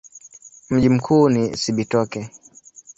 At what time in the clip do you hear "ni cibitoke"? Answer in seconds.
1.29-2.29